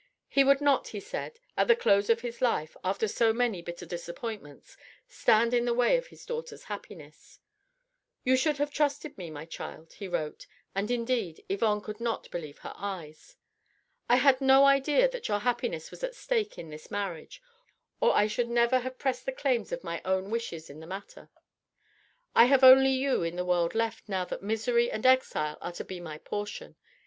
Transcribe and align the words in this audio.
He 0.27 0.43
would 0.43 0.61
not, 0.61 0.87
he 0.87 0.99
said, 0.99 1.39
at 1.55 1.67
the 1.67 1.75
close 1.75 2.09
of 2.09 2.21
his 2.21 2.41
life, 2.41 2.75
after 2.83 3.07
so 3.07 3.31
many 3.33 3.61
bitter 3.61 3.85
disappointments, 3.85 4.75
stand 5.07 5.53
in 5.53 5.65
the 5.65 5.75
way 5.75 5.95
of 5.95 6.07
his 6.07 6.25
daughter's 6.25 6.63
happiness: 6.63 7.37
"You 8.23 8.35
should 8.35 8.57
have 8.57 8.71
trusted 8.73 9.15
me, 9.15 9.29
my 9.29 9.45
child," 9.45 9.93
he 9.93 10.07
wrote: 10.07 10.47
and 10.73 10.89
indeed 10.89 11.45
Yvonne 11.49 11.81
could 11.81 11.99
not 11.99 12.31
believe 12.31 12.57
her 12.65 12.73
eyes. 12.77 13.35
"I 14.09 14.15
had 14.15 14.41
no 14.41 14.65
idea 14.65 15.07
that 15.07 15.27
your 15.27 15.37
happiness 15.37 15.91
was 15.91 16.03
at 16.03 16.15
stake 16.15 16.57
in 16.57 16.71
this 16.71 16.89
marriage, 16.89 17.39
or 17.99 18.15
I 18.15 18.25
should 18.25 18.49
never 18.49 18.79
have 18.79 18.97
pressed 18.97 19.27
the 19.27 19.31
claims 19.31 19.71
of 19.71 19.83
my 19.83 20.01
own 20.03 20.31
wishes 20.31 20.67
in 20.67 20.79
the 20.79 20.87
matter. 20.87 21.29
I 22.33 22.45
have 22.45 22.63
only 22.63 22.89
you 22.89 23.21
in 23.21 23.35
the 23.35 23.45
world 23.45 23.75
left, 23.75 24.09
now 24.09 24.25
that 24.25 24.41
misery 24.41 24.89
and 24.89 25.05
exile 25.05 25.59
are 25.61 25.73
to 25.73 25.83
be 25.85 25.99
my 25.99 26.17
portion! 26.17 26.75